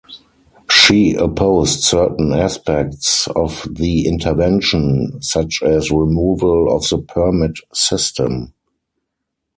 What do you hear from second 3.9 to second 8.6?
intervention such as removal of the permit system.